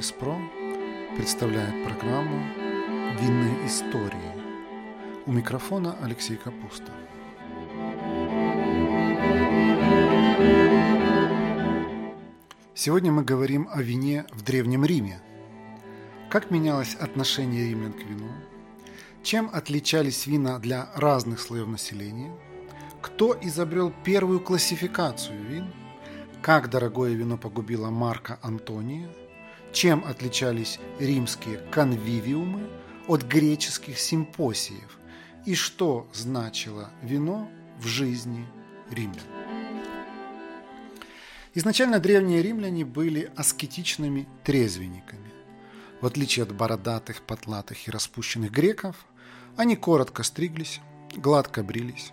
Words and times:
ЧИСПРО 0.00 0.40
представляет 1.14 1.84
программу 1.84 2.42
«Винные 3.20 3.66
истории». 3.66 4.32
У 5.26 5.32
микрофона 5.32 5.94
Алексей 6.00 6.36
Капуста. 6.36 6.90
Сегодня 12.74 13.12
мы 13.12 13.24
говорим 13.24 13.68
о 13.70 13.82
вине 13.82 14.24
в 14.32 14.40
Древнем 14.40 14.86
Риме. 14.86 15.20
Как 16.30 16.50
менялось 16.50 16.94
отношение 16.94 17.68
римлян 17.68 17.92
к 17.92 18.02
вину? 18.02 18.30
Чем 19.22 19.50
отличались 19.52 20.26
вина 20.26 20.58
для 20.60 20.88
разных 20.94 21.40
слоев 21.40 21.66
населения? 21.66 22.32
Кто 23.02 23.36
изобрел 23.38 23.92
первую 24.02 24.40
классификацию 24.40 25.44
вин? 25.44 25.74
Как 26.40 26.70
дорогое 26.70 27.12
вино 27.12 27.36
погубило 27.36 27.90
Марка 27.90 28.38
Антония? 28.40 29.10
Чем 29.72 30.04
отличались 30.04 30.80
римские 30.98 31.58
конвивиумы 31.70 32.68
от 33.06 33.22
греческих 33.22 33.98
симпосиев? 33.98 34.98
И 35.46 35.54
что 35.54 36.08
значило 36.12 36.90
вино 37.02 37.48
в 37.78 37.86
жизни 37.86 38.46
римлян? 38.90 39.24
Изначально 41.54 41.98
древние 41.98 42.42
римляне 42.42 42.84
были 42.84 43.30
аскетичными 43.36 44.28
трезвенниками. 44.44 45.30
В 46.00 46.06
отличие 46.06 46.44
от 46.44 46.54
бородатых, 46.54 47.22
потлатых 47.22 47.86
и 47.86 47.90
распущенных 47.90 48.50
греков, 48.50 49.06
они 49.56 49.76
коротко 49.76 50.22
стриглись, 50.22 50.80
гладко 51.14 51.62
брились, 51.62 52.12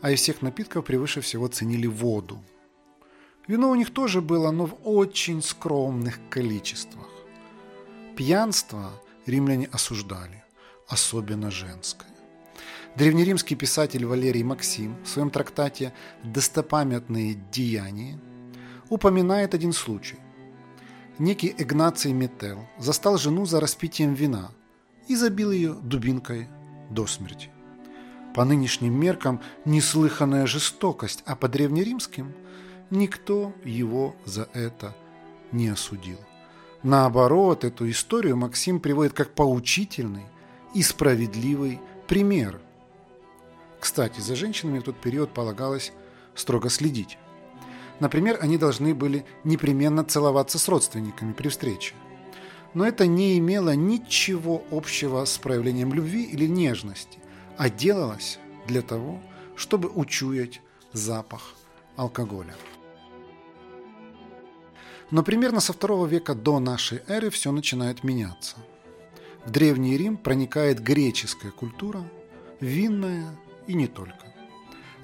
а 0.00 0.10
из 0.10 0.20
всех 0.20 0.42
напитков 0.42 0.84
превыше 0.84 1.20
всего 1.20 1.48
ценили 1.48 1.86
воду. 1.86 2.42
Вино 3.46 3.70
у 3.70 3.74
них 3.74 3.92
тоже 3.92 4.20
было, 4.20 4.50
но 4.50 4.66
в 4.66 4.76
очень 4.84 5.42
скромных 5.42 6.18
количествах. 6.30 7.08
Пьянство 8.16 8.90
римляне 9.26 9.68
осуждали, 9.72 10.44
особенно 10.88 11.50
женское. 11.50 12.08
Древнеримский 12.96 13.56
писатель 13.56 14.06
Валерий 14.06 14.44
Максим 14.44 14.96
в 15.02 15.08
своем 15.08 15.30
трактате 15.30 15.92
«Достопамятные 16.22 17.34
деяния» 17.52 18.18
упоминает 18.88 19.52
один 19.52 19.72
случай. 19.72 20.18
Некий 21.18 21.54
Игнаций 21.58 22.12
Метел 22.12 22.66
застал 22.78 23.18
жену 23.18 23.46
за 23.46 23.60
распитием 23.60 24.14
вина 24.14 24.52
и 25.08 25.16
забил 25.16 25.50
ее 25.50 25.74
дубинкой 25.74 26.48
до 26.90 27.06
смерти. 27.06 27.50
По 28.34 28.44
нынешним 28.44 28.98
меркам 28.98 29.40
неслыханная 29.64 30.46
жестокость, 30.46 31.22
а 31.26 31.36
по 31.36 31.48
древнеримским 31.48 32.32
никто 32.94 33.52
его 33.64 34.16
за 34.24 34.48
это 34.52 34.96
не 35.52 35.68
осудил. 35.68 36.18
Наоборот, 36.82 37.64
эту 37.64 37.90
историю 37.90 38.36
Максим 38.36 38.80
приводит 38.80 39.12
как 39.12 39.34
поучительный 39.34 40.26
и 40.74 40.82
справедливый 40.82 41.80
пример. 42.06 42.60
Кстати, 43.80 44.20
за 44.20 44.34
женщинами 44.34 44.78
в 44.78 44.82
тот 44.82 45.00
период 45.00 45.32
полагалось 45.32 45.92
строго 46.34 46.68
следить. 46.68 47.18
Например, 48.00 48.38
они 48.40 48.58
должны 48.58 48.94
были 48.94 49.24
непременно 49.44 50.04
целоваться 50.04 50.58
с 50.58 50.68
родственниками 50.68 51.32
при 51.32 51.48
встрече. 51.48 51.94
Но 52.74 52.84
это 52.84 53.06
не 53.06 53.38
имело 53.38 53.74
ничего 53.74 54.62
общего 54.70 55.24
с 55.24 55.38
проявлением 55.38 55.94
любви 55.94 56.24
или 56.24 56.46
нежности, 56.46 57.18
а 57.56 57.70
делалось 57.70 58.38
для 58.66 58.82
того, 58.82 59.20
чтобы 59.54 59.88
учуять 59.88 60.60
запах 60.92 61.54
алкоголя. 61.96 62.54
Но 65.10 65.22
примерно 65.22 65.60
со 65.60 65.72
второго 65.72 66.06
века 66.06 66.34
до 66.34 66.58
нашей 66.58 67.02
эры 67.06 67.30
все 67.30 67.52
начинает 67.52 68.04
меняться. 68.04 68.56
В 69.44 69.50
Древний 69.50 69.96
Рим 69.96 70.16
проникает 70.16 70.80
греческая 70.80 71.50
культура, 71.50 72.08
винная 72.60 73.36
и 73.66 73.74
не 73.74 73.86
только. 73.86 74.26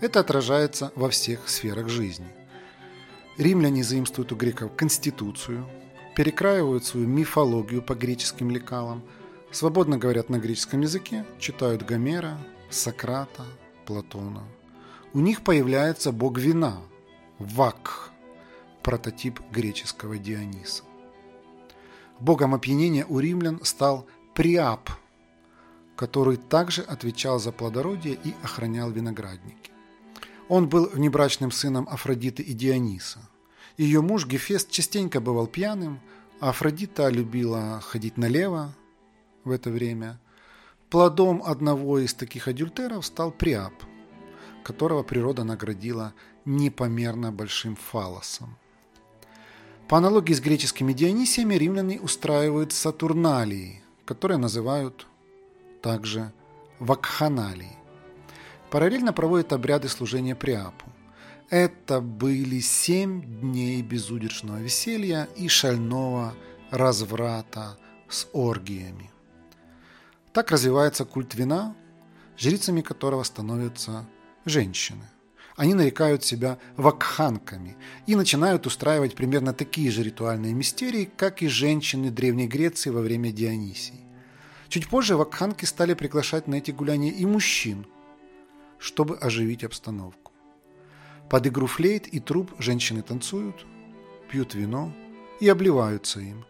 Это 0.01 0.21
отражается 0.21 0.93
во 0.97 1.11
всех 1.11 1.49
сферах 1.49 1.89
жизни. 1.89 2.29
Римляне 3.37 3.85
заимствуют 3.85 4.33
у 4.33 4.37
греков 4.37 4.75
конституцию, 4.75 5.67
перекраивают 6.17 6.85
свою 6.85 7.07
мифологию 7.07 7.83
по 7.83 7.95
греческим 7.95 8.51
лекалам, 8.51 9.03
свободно 9.51 9.99
говорят 9.99 10.31
на 10.31 10.39
греческом 10.39 10.81
языке, 10.81 11.25
читают 11.39 11.83
Гомера, 11.83 12.39
Сократа, 12.71 13.45
Платона. 13.85 14.43
У 15.13 15.21
них 15.21 15.43
появляется 15.43 16.13
бог 16.13 16.39
вина– 16.39 16.79
Вак, 17.41 18.10
прототип 18.83 19.41
греческого 19.51 20.19
Диониса. 20.19 20.83
Богом 22.19 22.55
опьянения 22.55 23.07
у 23.07 23.19
римлян 23.19 23.61
стал 23.65 24.07
Приап, 24.35 24.91
который 25.97 26.37
также 26.37 26.83
отвечал 26.83 27.39
за 27.39 27.53
плодородие 27.53 28.19
и 28.23 28.35
охранял 28.43 28.91
виноградники. 28.91 29.71
Он 30.49 30.69
был 30.69 30.89
внебрачным 30.89 31.51
сыном 31.51 31.89
Афродиты 31.91 32.43
и 32.43 32.53
Диониса. 32.53 33.21
Ее 33.77 34.03
муж 34.03 34.27
Гефест 34.27 34.71
частенько 34.71 35.21
бывал 35.21 35.47
пьяным, 35.47 36.01
а 36.41 36.51
Афродита 36.51 37.09
любила 37.09 37.81
ходить 37.81 38.17
налево 38.17 38.75
в 39.45 39.51
это 39.51 39.71
время. 39.71 40.19
Плодом 40.91 41.43
одного 41.45 41.99
из 42.01 42.15
таких 42.15 42.49
адюльтеров 42.49 43.07
стал 43.07 43.31
Приап, 43.31 43.75
которого 44.65 45.03
природа 45.03 45.45
наградила 45.45 46.15
непомерно 46.45 47.31
большим 47.31 47.77
фалосом. 47.77 48.57
По 49.91 49.97
аналогии 49.97 50.35
с 50.35 50.41
греческими 50.41 50.93
Дионисиями 50.93 51.57
римляне 51.57 51.99
устраивают 52.01 52.73
сатурналии, 52.73 53.83
которые 54.05 54.39
называют 54.39 55.09
также 55.83 56.33
вакханалии. 56.79 57.77
Параллельно 58.71 59.13
проводят 59.13 59.53
обряды 59.53 59.89
служения 59.89 60.37
Приапу. 60.37 60.87
Это 61.49 62.01
были 62.01 62.61
семь 62.61 63.41
дней 63.41 63.83
безудержного 63.83 64.59
веселья 64.59 65.29
и 65.35 65.49
шального 65.49 66.35
разврата 66.71 67.77
с 68.09 68.29
оргиями. 68.33 69.11
Так 70.33 70.53
развивается 70.53 71.05
культ 71.05 71.35
вина, 71.35 71.75
жрицами 72.39 72.83
которого 72.83 73.25
становятся 73.25 74.07
женщины. 74.45 75.03
Они 75.57 75.75
нарекают 75.75 76.25
себя 76.25 76.59
вакханками 76.77 77.77
и 78.07 78.15
начинают 78.15 78.67
устраивать 78.67 79.15
примерно 79.15 79.53
такие 79.53 79.91
же 79.91 80.03
ритуальные 80.03 80.55
мистерии, 80.55 81.11
как 81.17 81.43
и 81.43 81.49
женщины 81.49 82.11
Древней 82.11 82.47
Греции 82.47 82.91
во 82.91 83.01
время 83.01 83.33
Дионисии. 83.33 84.07
Чуть 84.69 84.89
позже 84.89 85.17
вакханки 85.17 85.65
стали 85.65 85.95
приглашать 85.95 86.47
на 86.47 86.57
эти 86.57 86.71
гуляния 86.71 87.11
и 87.11 87.27
мужчин, 87.27 87.87
чтобы 88.79 89.17
оживить 89.17 89.65
обстановку. 89.65 90.33
Под 91.29 91.47
игру 91.47 91.67
флейт 91.67 92.07
и 92.09 92.21
труб 92.21 92.53
женщины 92.59 93.03
танцуют, 93.03 93.67
пьют 94.31 94.55
вино 94.55 94.93
и 95.41 95.49
обливаются 95.49 96.21
им. 96.21 96.45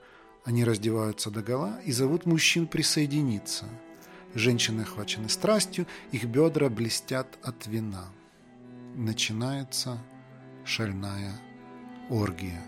Они 0.44 0.64
раздеваются 0.64 1.30
до 1.30 1.42
гола 1.42 1.80
и 1.84 1.92
зовут 1.92 2.26
мужчин 2.26 2.66
присоединиться. 2.66 3.66
Женщины 4.34 4.82
охвачены 4.82 5.28
страстью, 5.28 5.86
их 6.12 6.24
бедра 6.24 6.68
блестят 6.68 7.38
от 7.42 7.66
вина. 7.66 8.10
Начинается 8.94 9.98
шальная 10.64 11.32
оргия. 12.08 12.62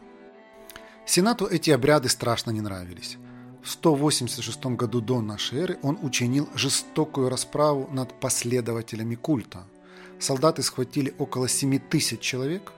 Сенату 1.07 1.47
эти 1.47 1.71
обряды 1.71 2.09
страшно 2.09 2.51
не 2.51 2.61
нравились. 2.61 3.19
В 3.63 3.71
186 3.71 4.65
году 4.77 5.01
до 5.01 5.21
нашей 5.21 5.59
эры 5.59 5.79
он 5.83 5.99
учинил 6.03 6.49
жестокую 6.55 7.29
расправу 7.29 7.89
над 7.93 8.19
последователями 8.21 9.15
культа– 9.15 9.67
солдаты 10.23 10.63
схватили 10.63 11.15
около 11.19 11.49
7 11.49 11.79
тысяч 11.79 12.21
человек 12.21 12.73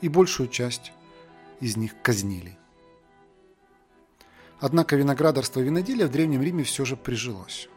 и 0.00 0.08
большую 0.08 0.48
часть 0.48 0.92
из 1.60 1.76
них 1.76 1.94
казнили. 2.02 2.58
Однако 4.60 4.94
виноградарство 4.94 5.60
и 5.60 5.64
виноделие 5.64 6.06
в 6.06 6.10
Древнем 6.10 6.42
Риме 6.42 6.62
все 6.62 6.84
же 6.84 6.96
прижилось. 6.96 7.68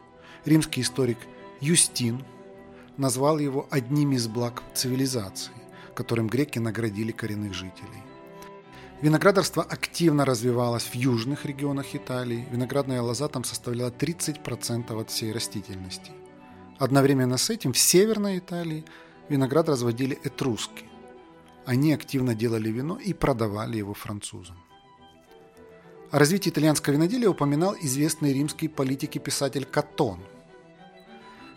Римский 0.44 0.82
историк 0.82 1.18
Юстин 1.60 2.24
назвал 2.96 3.38
его 3.38 3.66
одним 3.70 4.12
из 4.12 4.28
благ 4.28 4.62
цивилизации, 4.74 5.52
которым 5.94 6.28
греки 6.28 6.58
наградили 6.58 7.12
коренных 7.12 7.54
жителей. 7.54 8.02
Виноградарство 9.02 9.62
активно 9.62 10.24
развивалось 10.24 10.84
в 10.84 10.94
южных 10.94 11.44
регионах 11.44 11.94
Италии. 11.94 12.48
Виноградная 12.50 13.02
лоза 13.02 13.28
там 13.28 13.44
составляла 13.44 13.90
30% 13.90 14.98
от 14.98 15.10
всей 15.10 15.32
растительности. 15.32 16.12
Одновременно 16.78 17.36
с 17.36 17.50
этим 17.50 17.72
в 17.72 17.78
Северной 17.78 18.38
Италии 18.38 18.84
виноград 19.28 19.68
разводили 19.68 20.18
этруски. 20.24 20.84
Они 21.66 21.92
активно 21.92 22.34
делали 22.34 22.70
вино 22.70 22.98
и 22.98 23.12
продавали 23.12 23.76
его 23.76 23.92
французам. 23.92 24.56
О 26.10 26.18
развитии 26.18 26.50
итальянского 26.50 26.94
виноделия 26.94 27.28
упоминал 27.28 27.74
известный 27.80 28.32
римский 28.32 28.68
политик 28.68 29.16
и 29.16 29.18
писатель 29.18 29.64
Катон. 29.64 30.20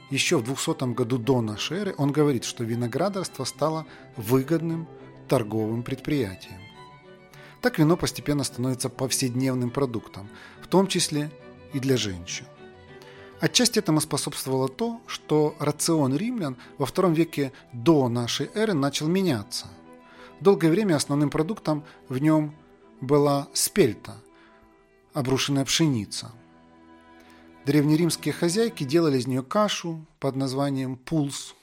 Еще 0.09 0.37
в 0.37 0.43
200 0.43 0.93
году 0.93 1.17
до 1.17 1.41
нашей 1.41 1.77
эры 1.77 1.95
он 1.97 2.11
говорит, 2.11 2.43
что 2.43 2.63
виноградарство 2.63 3.43
стало 3.43 3.85
выгодным 4.15 4.87
торговым 5.27 5.83
предприятием. 5.83 6.59
Так 7.61 7.77
вино 7.77 7.95
постепенно 7.97 8.43
становится 8.43 8.89
повседневным 8.89 9.69
продуктом, 9.69 10.29
в 10.61 10.67
том 10.67 10.87
числе 10.87 11.29
и 11.73 11.79
для 11.79 11.97
женщин. 11.97 12.45
Отчасти 13.39 13.79
этому 13.79 14.01
способствовало 14.01 14.67
то, 14.67 14.99
что 15.07 15.55
рацион 15.59 16.15
римлян 16.15 16.57
во 16.77 16.85
втором 16.85 17.13
веке 17.13 17.53
до 17.71 18.09
нашей 18.09 18.49
эры 18.53 18.73
начал 18.73 19.07
меняться. 19.07 19.67
Долгое 20.39 20.69
время 20.69 20.95
основным 20.95 21.29
продуктом 21.29 21.83
в 22.09 22.17
нем 22.17 22.55
была 22.99 23.47
спельта, 23.53 24.15
обрушенная 25.13 25.65
пшеница. 25.65 26.31
Древнеримские 27.69 28.33
хозяйки 28.33 28.83
делали 28.83 29.19
из 29.19 29.27
нее 29.27 29.43
кашу 29.43 30.03
под 30.19 30.35
названием 30.35 30.95
пулс. 30.95 31.53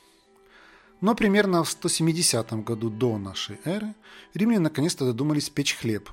Но 1.01 1.17
примерно 1.17 1.65
в 1.65 1.69
170 1.69 2.53
году 2.63 2.91
до 2.91 3.19
нашей 3.19 3.59
эры 3.65 3.93
римляне 4.33 4.61
наконец-то 4.61 5.05
додумались 5.05 5.51
печь 5.51 5.75
хлеб. 5.75 6.09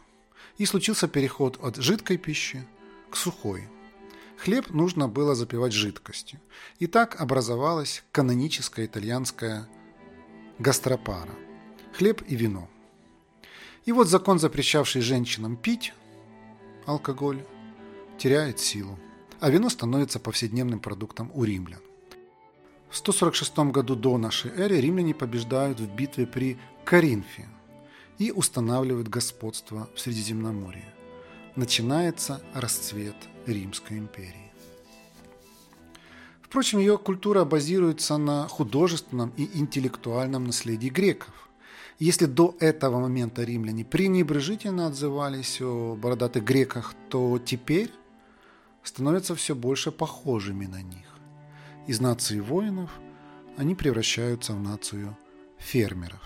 И 0.57 0.66
случился 0.66 1.07
переход 1.07 1.60
от 1.62 1.75
жидкой 1.75 2.18
пищи 2.18 2.66
к 3.12 3.16
сухой. 3.16 3.69
Хлеб 4.38 4.72
нужно 4.72 5.07
было 5.07 5.36
запивать 5.36 5.74
жидкостью. 5.74 6.39
И 6.80 6.88
так 6.88 7.22
образовалась 7.22 8.04
каноническая 8.12 8.88
итальянская 8.88 9.69
гастропара– 10.57 11.36
хлеб 11.94 12.24
и 12.28 12.36
вино. 12.36 12.68
И 13.86 13.92
вот 13.92 14.07
закон, 14.07 14.39
запрещавший 14.39 15.04
женщинам 15.04 15.56
пить 15.56 15.94
алкоголь, 16.88 17.46
теряет 18.18 18.60
силу, 18.60 18.98
а 19.44 19.50
вино 19.50 19.69
становится 19.69 20.19
повседневным 20.19 20.80
продуктом 20.80 21.30
у 21.34 21.44
римлян. 21.44 21.81
В 22.90 22.95
146 22.95 23.72
году 23.74 23.95
до 23.95 24.18
нашей 24.18 24.51
эры 24.51 24.80
римляне 24.80 25.13
побеждают 25.13 25.81
в 25.81 25.94
битве 25.94 26.25
при 26.25 26.57
Коринфе 26.86 27.50
и 28.19 28.31
устанавливают 28.31 29.10
господство 29.10 29.90
в 29.95 30.00
Средиземноморье. 30.00 30.86
Начинается 31.57 32.42
расцвет 32.54 33.18
Римской 33.45 33.98
империи. 33.98 34.54
Впрочем, 36.42 36.80
ее 36.80 36.98
культура 36.98 37.44
базируется 37.44 38.16
на 38.16 38.48
художественном 38.48 39.34
и 39.36 39.50
интеллектуальном 39.60 40.46
наследии 40.46 40.88
греков. 40.88 41.50
Если 42.00 42.28
до 42.28 42.56
этого 42.62 43.01
момента 43.01 43.44
римляне 43.44 43.84
пренебрежительно 43.84 44.88
отзывались 44.88 45.60
о 45.60 45.98
бородатых 45.98 46.46
греках, 46.46 46.94
то 47.10 47.38
теперь 47.39 47.92
становятся 48.83 49.35
все 49.35 49.56
больше 49.56 49.91
похожими 49.91 50.65
на 50.65 50.81
них. 50.81 51.07
Из 51.88 52.00
нации 52.00 52.39
воинов 52.39 52.91
они 53.57 53.75
превращаются 53.75 54.53
в 54.53 54.62
нацию 54.62 55.18
фермеров. 55.57 56.21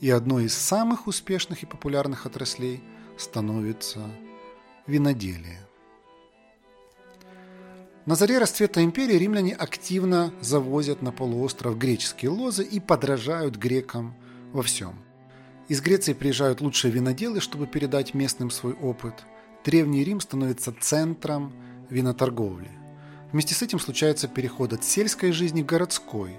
И 0.00 0.10
одной 0.10 0.44
из 0.44 0.54
самых 0.54 1.06
успешных 1.06 1.62
и 1.62 1.66
популярных 1.66 2.26
отраслей 2.26 2.82
становится 3.16 4.08
виноделие. 4.86 5.68
На 8.06 8.14
заре 8.14 8.38
расцвета 8.38 8.82
империи 8.82 9.16
римляне 9.16 9.54
активно 9.54 10.32
завозят 10.40 11.02
на 11.02 11.12
полуостров 11.12 11.76
греческие 11.76 12.30
лозы 12.30 12.64
и 12.64 12.80
подражают 12.80 13.56
грекам 13.56 14.14
во 14.52 14.62
всем. 14.62 14.94
Из 15.68 15.82
Греции 15.82 16.14
приезжают 16.14 16.62
лучшие 16.62 16.90
виноделы, 16.90 17.40
чтобы 17.40 17.66
передать 17.66 18.14
местным 18.14 18.50
свой 18.50 18.72
опыт. 18.72 19.12
Древний 19.64 20.04
Рим 20.04 20.20
становится 20.20 20.72
центром 20.72 21.52
виноторговли. 21.90 22.70
Вместе 23.32 23.54
с 23.54 23.62
этим 23.62 23.78
случается 23.78 24.28
переход 24.28 24.72
от 24.72 24.84
сельской 24.84 25.32
жизни 25.32 25.62
к 25.62 25.66
городской 25.66 26.38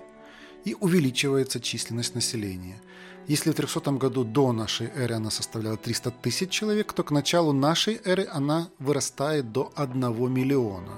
и 0.65 0.75
увеличивается 0.79 1.59
численность 1.59 2.15
населения. 2.15 2.81
Если 3.27 3.51
в 3.51 3.55
300 3.55 3.91
году 3.91 4.23
до 4.23 4.51
нашей 4.51 4.87
эры 4.87 5.15
она 5.15 5.29
составляла 5.29 5.77
300 5.77 6.11
тысяч 6.11 6.49
человек, 6.49 6.93
то 6.93 7.03
к 7.03 7.11
началу 7.11 7.53
нашей 7.53 8.01
эры 8.03 8.27
она 8.31 8.69
вырастает 8.79 9.51
до 9.51 9.71
1 9.75 10.33
миллиона. 10.33 10.93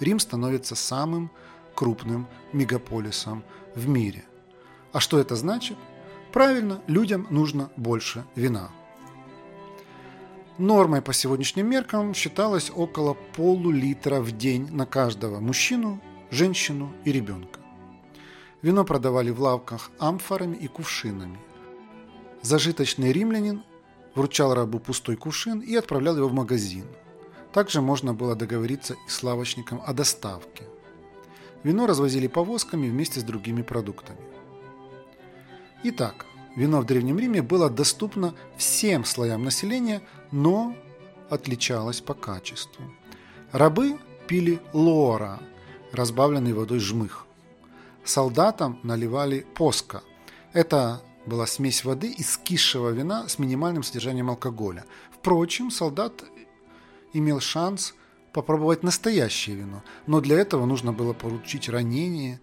Рим 0.00 0.18
становится 0.18 0.74
самым 0.74 1.30
крупным 1.74 2.26
мегаполисом 2.52 3.44
в 3.76 3.86
мире. 3.86 4.24
А 4.92 5.00
что 5.00 5.18
это 5.18 5.36
значит? 5.36 5.76
Правильно, 6.32 6.82
людям 6.88 7.28
нужно 7.30 7.70
больше 7.76 8.24
вина. 8.34 8.70
Нормой 10.58 11.02
по 11.02 11.12
сегодняшним 11.12 11.68
меркам 11.68 12.14
считалось 12.14 12.70
около 12.72 13.14
полулитра 13.14 14.20
в 14.20 14.30
день 14.30 14.68
на 14.70 14.86
каждого 14.86 15.40
мужчину, 15.40 16.00
женщину 16.30 16.92
и 17.04 17.10
ребенка. 17.10 17.58
Вино 18.62 18.84
продавали 18.84 19.30
в 19.30 19.40
лавках 19.40 19.90
амфорами 19.98 20.54
и 20.54 20.68
кувшинами. 20.68 21.40
Зажиточный 22.42 23.10
римлянин 23.10 23.64
вручал 24.14 24.54
рабу 24.54 24.78
пустой 24.78 25.16
кувшин 25.16 25.58
и 25.58 25.74
отправлял 25.74 26.16
его 26.16 26.28
в 26.28 26.32
магазин. 26.32 26.86
Также 27.52 27.80
можно 27.80 28.14
было 28.14 28.36
договориться 28.36 28.94
и 28.94 29.10
с 29.10 29.24
лавочником 29.24 29.82
о 29.84 29.92
доставке. 29.92 30.68
Вино 31.64 31.88
развозили 31.88 32.28
повозками 32.28 32.88
вместе 32.88 33.18
с 33.18 33.24
другими 33.24 33.62
продуктами. 33.62 34.20
Итак, 35.82 36.26
Вино 36.56 36.80
в 36.80 36.86
Древнем 36.86 37.18
Риме 37.18 37.42
было 37.42 37.68
доступно 37.68 38.34
всем 38.56 39.04
слоям 39.04 39.44
населения, 39.44 40.02
но 40.30 40.76
отличалось 41.28 42.00
по 42.00 42.14
качеству. 42.14 42.84
Рабы 43.50 43.98
пили 44.28 44.60
лора, 44.72 45.40
разбавленный 45.92 46.52
водой 46.52 46.78
жмых. 46.78 47.26
Солдатам 48.04 48.78
наливали 48.82 49.46
поска. 49.54 50.02
Это 50.52 51.02
была 51.26 51.46
смесь 51.46 51.84
воды 51.84 52.12
и 52.12 52.22
скисшего 52.22 52.90
вина 52.90 53.28
с 53.28 53.38
минимальным 53.38 53.82
содержанием 53.82 54.30
алкоголя. 54.30 54.84
Впрочем, 55.12 55.70
солдат 55.70 56.24
имел 57.12 57.40
шанс 57.40 57.94
попробовать 58.32 58.82
настоящее 58.82 59.56
вино, 59.56 59.82
но 60.06 60.20
для 60.20 60.38
этого 60.38 60.66
нужно 60.66 60.92
было 60.92 61.14
получить 61.14 61.68
ранение 61.68 62.40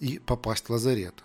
и 0.00 0.18
попасть 0.18 0.66
в 0.66 0.70
лазарет. 0.70 1.22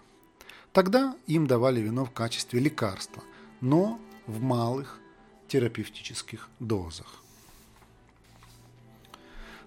Тогда 0.77 1.15
им 1.25 1.47
давали 1.47 1.79
вино 1.79 2.05
в 2.05 2.11
качестве 2.11 2.59
лекарства, 2.59 3.23
но 3.61 3.99
в 4.27 4.43
малых 4.43 4.99
терапевтических 5.47 6.47
дозах. 6.59 7.23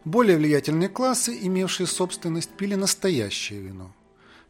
Более 0.05 0.37
влиятельные 0.37 0.89
классы, 0.89 1.37
имевшие 1.43 1.89
собственность, 1.89 2.51
пили 2.51 2.77
настоящее 2.77 3.61
вино. 3.61 3.91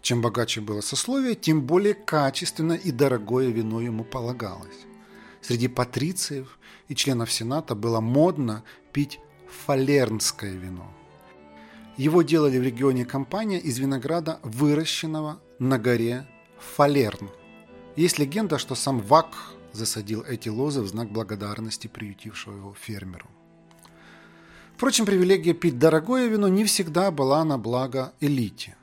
Чем 0.02 0.20
богаче 0.20 0.60
было 0.60 0.82
сословие, 0.82 1.34
тем 1.34 1.62
более 1.62 1.94
качественно 1.94 2.74
и 2.74 2.92
дорогое 2.92 3.48
вино 3.48 3.80
ему 3.80 4.04
полагалось. 4.04 4.84
Среди 5.40 5.66
патрициев 5.66 6.58
и 6.88 6.94
членов 6.94 7.32
Сената 7.32 7.74
было 7.74 8.00
модно 8.00 8.64
пить 8.92 9.18
фалернское 9.64 10.52
вино. 10.52 10.92
Его 11.96 12.20
делали 12.20 12.58
в 12.58 12.62
регионе 12.62 13.06
Кампания 13.06 13.58
из 13.58 13.78
винограда, 13.78 14.40
выращенного 14.42 15.40
на 15.58 15.78
горе 15.78 16.26
Фалерн. 16.60 17.30
Есть 17.96 18.18
легенда, 18.18 18.58
что 18.58 18.74
сам 18.74 19.00
Вак 19.00 19.34
засадил 19.72 20.22
эти 20.22 20.48
лозы 20.48 20.82
в 20.82 20.88
знак 20.88 21.10
благодарности 21.10 21.86
приютившего 21.86 22.56
его 22.56 22.74
фермеру. 22.74 23.26
Впрочем, 24.76 25.04
привилегия 25.04 25.52
пить 25.52 25.78
дорогое 25.78 26.28
вино 26.28 26.48
не 26.48 26.64
всегда 26.64 27.10
была 27.10 27.44
на 27.44 27.58
благо 27.58 28.12
элите. 28.20 28.76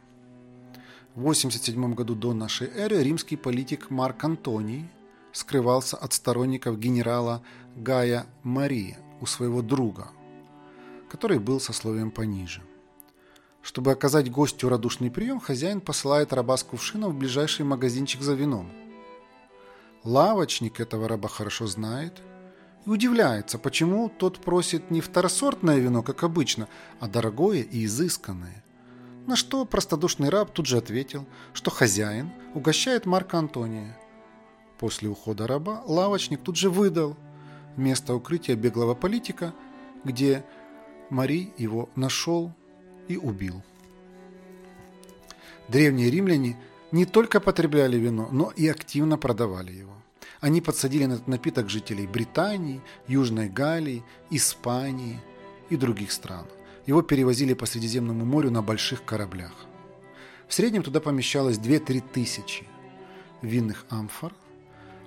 В 1.15 1.21
87 1.21 1.93
году 1.95 2.13
до 2.13 2.33
нашей 2.33 2.67
эры 2.67 3.01
римский 3.01 3.37
политик 3.37 3.89
Марк 3.89 4.23
Антоний 4.23 4.87
скрывался 5.31 5.97
от 5.97 6.13
сторонников 6.13 6.77
генерала 6.77 7.41
Гая 7.75 8.27
Мария 8.43 8.97
у 9.21 9.25
своего 9.25 9.61
друга, 9.61 10.09
который 11.09 11.39
был 11.39 11.59
сословием 11.59 12.11
пониже– 12.11 12.61
чтобы 13.67 13.91
оказать 13.91 14.31
гостю 14.31 14.69
радушный 14.69 15.11
прием, 15.11 15.41
хозяин 15.41 15.81
посылает 15.81 16.31
раба 16.31 16.55
с 16.55 16.63
кувшином 16.63 17.11
в 17.11 17.17
ближайший 17.17 17.65
магазинчик 17.65 18.21
за 18.21 18.33
вином. 18.33 18.71
Лавочник 20.05 20.79
этого 20.79 21.09
раба 21.09 21.27
хорошо 21.27 21.67
знает 21.67 22.21
и 22.85 22.89
удивляется, 22.89 23.59
почему 23.59 24.07
тот 24.07 24.39
просит 24.39 24.89
не 24.89 25.01
второсортное 25.01 25.79
вино, 25.79 26.01
как 26.01 26.23
обычно, 26.23 26.69
а 27.01 27.09
дорогое 27.09 27.57
и 27.59 27.83
изысканное. 27.83 28.63
На 29.25 29.35
что 29.35 29.65
простодушный 29.65 30.29
раб 30.29 30.53
тут 30.53 30.65
же 30.65 30.77
ответил, 30.77 31.25
что 31.51 31.69
хозяин 31.69 32.31
угощает 32.53 33.05
Марка 33.05 33.37
Антония. 33.37 33.99
После 34.79 35.09
ухода 35.09 35.45
раба 35.45 35.83
лавочник 35.85 36.41
тут 36.41 36.55
же 36.55 36.69
выдал 36.69 37.17
место 37.75 38.15
укрытия 38.15 38.55
беглого 38.55 38.95
политика, 38.95 39.53
где 40.05 40.45
Мари 41.09 41.53
его 41.57 41.89
нашел 41.95 42.53
и 43.07 43.17
убил. 43.17 43.61
Древние 45.67 46.09
римляне 46.09 46.57
не 46.91 47.05
только 47.05 47.39
потребляли 47.39 47.97
вино, 47.97 48.29
но 48.31 48.51
и 48.55 48.67
активно 48.67 49.17
продавали 49.17 49.71
его. 49.71 49.93
Они 50.39 50.61
подсадили 50.61 51.05
на 51.05 51.13
этот 51.13 51.27
напиток 51.27 51.69
жителей 51.69 52.07
Британии, 52.07 52.81
Южной 53.07 53.49
Галлии, 53.49 54.03
Испании 54.29 55.19
и 55.69 55.75
других 55.75 56.11
стран. 56.11 56.45
Его 56.85 57.01
перевозили 57.01 57.53
по 57.53 57.65
Средиземному 57.65 58.23
морю 58.23 58.51
на 58.51 58.61
больших 58.61 59.03
кораблях. 59.03 59.51
В 60.47 60.53
среднем 60.53 60.83
туда 60.83 61.01
помещалось 61.01 61.57
2-3 61.57 62.03
тысячи 62.13 62.65
винных 63.41 63.85
амфор, 63.89 64.33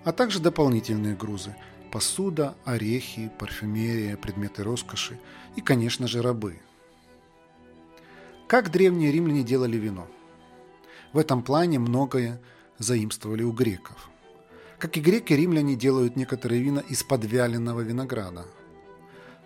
а 0.05 0.13
также 0.13 0.41
дополнительные 0.41 1.15
грузы 1.15 1.55
посуда, 1.91 2.55
орехи, 2.65 3.31
парфюмерия, 3.39 4.17
предметы 4.17 4.63
роскоши 4.63 5.19
и, 5.57 5.61
конечно 5.61 6.07
же, 6.07 6.23
рабы. 6.23 6.59
Как 8.51 8.73
древние 8.73 9.13
римляне 9.13 9.45
делали 9.45 9.77
вино? 9.77 10.09
В 11.13 11.19
этом 11.19 11.45
плане 11.45 11.79
многое 11.79 12.41
заимствовали 12.79 13.45
у 13.45 13.53
греков. 13.53 14.11
Как 14.81 14.97
и 14.97 15.01
греки, 15.01 15.33
римляне 15.33 15.77
делают 15.77 16.17
некоторые 16.17 16.61
вина 16.61 16.81
из 16.81 17.05
подвяленного 17.05 17.83
винограда. 17.83 18.47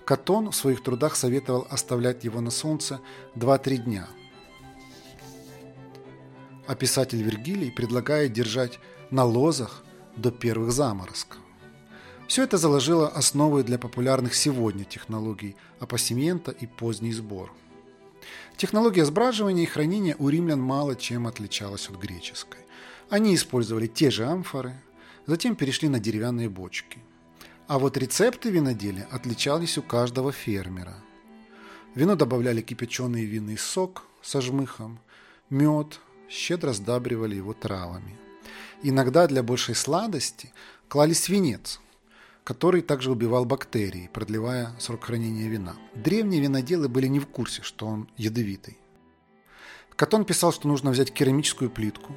Катон 0.06 0.52
в 0.52 0.56
своих 0.56 0.82
трудах 0.82 1.16
советовал 1.16 1.66
оставлять 1.68 2.24
его 2.24 2.40
на 2.40 2.50
солнце 2.50 2.98
2-3 3.34 3.76
дня. 3.76 4.08
А 6.66 6.74
писатель 6.74 7.22
Вергилий 7.22 7.70
предлагает 7.70 8.32
держать 8.32 8.78
на 9.10 9.24
лозах 9.24 9.84
до 10.16 10.30
первых 10.30 10.72
заморозков. 10.72 11.40
Все 12.26 12.44
это 12.44 12.56
заложило 12.56 13.08
основы 13.08 13.64
для 13.64 13.78
популярных 13.78 14.34
сегодня 14.34 14.84
технологий 14.84 15.56
апассимента 15.78 16.52
и 16.52 16.66
поздний 16.66 17.12
сбор. 17.12 17.52
Технология 18.56 19.04
сбраживания 19.04 19.64
и 19.64 19.66
хранения 19.66 20.14
у 20.18 20.28
римлян 20.28 20.60
мало 20.60 20.94
чем 20.94 21.26
отличалась 21.26 21.88
от 21.88 21.96
греческой. 21.96 22.60
Они 23.10 23.34
использовали 23.34 23.86
те 23.88 24.10
же 24.10 24.26
амфоры, 24.26 24.74
затем 25.26 25.56
перешли 25.56 25.88
на 25.88 25.98
деревянные 25.98 26.48
бочки. 26.48 26.98
А 27.66 27.78
вот 27.78 27.96
рецепты 27.96 28.50
виноделия 28.50 29.08
отличались 29.10 29.76
у 29.78 29.82
каждого 29.82 30.30
фермера. 30.30 30.94
вино 31.94 32.14
добавляли 32.14 32.60
кипяченый 32.60 33.24
винный 33.24 33.58
сок 33.58 34.04
со 34.22 34.40
жмыхом, 34.40 35.00
мед, 35.50 36.00
щедро 36.28 36.72
сдабривали 36.72 37.36
его 37.36 37.54
травами. 37.54 38.16
Иногда 38.82 39.26
для 39.26 39.42
большей 39.42 39.74
сладости 39.74 40.52
клали 40.88 41.12
свинец, 41.12 41.80
который 42.44 42.82
также 42.82 43.10
убивал 43.10 43.46
бактерии, 43.46 44.10
продлевая 44.12 44.74
срок 44.78 45.04
хранения 45.04 45.48
вина. 45.48 45.76
Древние 45.94 46.42
виноделы 46.42 46.88
были 46.88 47.06
не 47.06 47.18
в 47.18 47.26
курсе, 47.26 47.62
что 47.62 47.86
он 47.86 48.08
ядовитый. 48.18 48.78
Катон 49.96 50.24
писал, 50.24 50.52
что 50.52 50.68
нужно 50.68 50.90
взять 50.90 51.12
керамическую 51.12 51.70
плитку, 51.70 52.14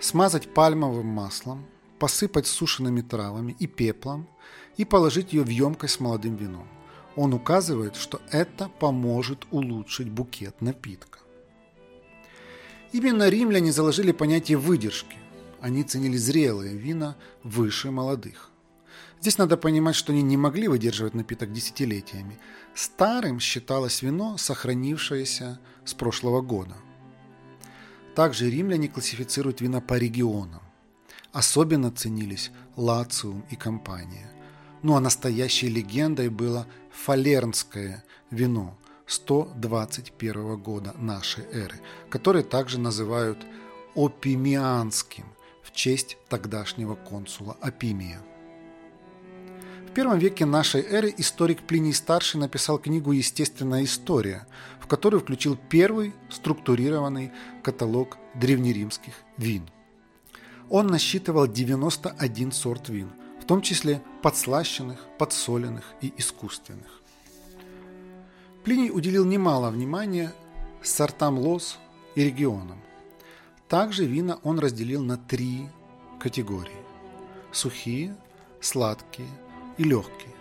смазать 0.00 0.52
пальмовым 0.52 1.06
маслом, 1.06 1.64
посыпать 1.98 2.46
сушеными 2.46 3.00
травами 3.00 3.56
и 3.58 3.66
пеплом 3.66 4.28
и 4.76 4.84
положить 4.84 5.32
ее 5.32 5.42
в 5.42 5.48
емкость 5.48 5.94
с 5.94 6.00
молодым 6.00 6.36
вином. 6.36 6.68
Он 7.16 7.32
указывает, 7.32 7.96
что 7.96 8.20
это 8.30 8.68
поможет 8.68 9.46
улучшить 9.50 10.10
букет 10.10 10.60
напитка. 10.60 11.20
Именно 12.92 13.28
римляне 13.28 13.72
заложили 13.72 14.12
понятие 14.12 14.58
выдержки. 14.58 15.16
Они 15.60 15.84
ценили 15.84 16.16
зрелые 16.16 16.76
вина 16.76 17.16
выше 17.42 17.90
молодых. 17.90 18.50
Здесь 19.20 19.38
надо 19.38 19.56
понимать, 19.56 19.96
что 19.96 20.12
они 20.12 20.22
не 20.22 20.36
могли 20.36 20.68
выдерживать 20.68 21.14
напиток 21.14 21.52
десятилетиями. 21.52 22.38
Старым 22.74 23.40
считалось 23.40 24.02
вино, 24.02 24.36
сохранившееся 24.36 25.58
с 25.84 25.94
прошлого 25.94 26.42
года. 26.42 26.76
Также 28.14 28.50
римляне 28.50 28.88
классифицируют 28.88 29.60
вина 29.60 29.80
по 29.80 29.94
регионам. 29.94 30.62
Особенно 31.32 31.90
ценились 31.90 32.52
Лациум 32.76 33.44
и 33.50 33.56
компания. 33.56 34.30
Ну 34.82 34.94
а 34.94 35.00
настоящей 35.00 35.68
легендой 35.68 36.28
было 36.28 36.66
фалернское 36.92 38.04
вино 38.30 38.78
121 39.06 40.56
года 40.58 40.94
нашей 40.98 41.44
эры, 41.44 41.80
которое 42.10 42.44
также 42.44 42.78
называют 42.78 43.38
опимианским 43.94 45.24
в 45.62 45.72
честь 45.72 46.18
тогдашнего 46.28 46.94
консула 46.94 47.56
Апимия. 47.60 48.20
Первом 49.94 50.18
веке 50.18 50.44
нашей 50.44 50.82
эры 50.82 51.14
историк 51.16 51.62
Плиний 51.62 51.92
Старший 51.92 52.40
написал 52.40 52.78
книгу 52.78 53.12
«Естественная 53.12 53.84
история», 53.84 54.46
в 54.80 54.86
которую 54.86 55.20
включил 55.20 55.56
первый 55.56 56.12
структурированный 56.30 57.32
каталог 57.62 58.18
древнеримских 58.34 59.14
вин– 59.36 59.68
он 60.70 60.86
насчитывал 60.86 61.46
91 61.46 62.52
сорт 62.52 62.88
вин, 62.88 63.10
в 63.40 63.44
том 63.44 63.60
числе 63.60 64.02
подслащенных, 64.22 64.98
подсоленных 65.18 65.84
и 66.00 66.12
искусственных. 66.16 67.02
Плиний 68.64 68.90
уделил 68.90 69.26
немало 69.26 69.70
внимания 69.70 70.32
сортам 70.82 71.38
лоз 71.38 71.78
и 72.14 72.24
регионам. 72.24 72.80
Также 73.68 74.06
вина 74.06 74.38
он 74.42 74.58
разделил 74.58 75.02
на 75.02 75.18
три 75.18 75.68
категории– 76.18 76.72
сухие, 77.52 78.16
сладкие 78.60 79.28
и 79.78 79.84
легкие. 79.84 80.34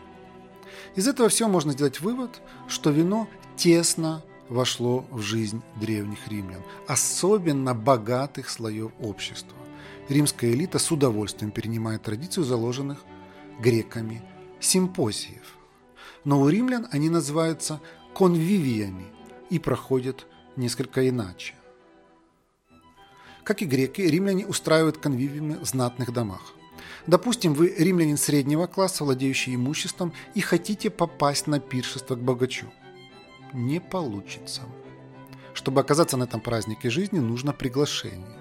Из 0.95 1.07
этого 1.07 1.29
всего 1.29 1.49
можно 1.49 1.71
сделать 1.73 2.01
вывод, 2.01 2.41
что 2.67 2.91
вино 2.91 3.27
тесно 3.55 4.23
вошло 4.49 5.05
в 5.09 5.21
жизнь 5.21 5.61
древних 5.75 6.27
римлян, 6.27 6.61
особенно 6.87 7.73
богатых 7.73 8.49
слоев 8.49 8.91
общества 8.99 9.57
римская 10.09 10.51
элита 10.51 10.79
с 10.79 10.91
удовольствием 10.91 11.51
перенимает 11.51 12.03
традицию 12.03 12.43
заложенных 12.43 13.03
греками 13.59 14.23
симпозиев. 14.59 15.57
Но 16.23 16.41
у 16.41 16.49
римлян 16.49 16.87
они 16.91 17.09
называются 17.09 17.81
конвивиями 18.15 19.05
и 19.49 19.59
проходят 19.59 20.25
несколько 20.55 21.07
иначе. 21.07 21.55
Как 23.43 23.61
и 23.61 23.65
греки, 23.65 24.01
римляне 24.01 24.45
устраивают 24.45 24.97
конвивиумы 24.97 25.59
в 25.59 25.65
знатных 25.65 26.13
домах. 26.13 26.53
Допустим, 27.05 27.53
вы 27.53 27.73
римлянин 27.77 28.17
среднего 28.17 28.65
класса, 28.67 29.03
владеющий 29.03 29.55
имуществом, 29.55 30.13
и 30.35 30.41
хотите 30.41 30.89
попасть 30.89 31.47
на 31.47 31.59
пиршество 31.59 32.15
к 32.15 32.19
богачу. 32.19 32.67
Не 33.51 33.81
получится. 33.81 34.61
Чтобы 35.53 35.81
оказаться 35.81 36.17
на 36.17 36.23
этом 36.23 36.39
празднике 36.39 36.89
жизни, 36.89 37.19
нужно 37.19 37.53
приглашение. 37.53 38.39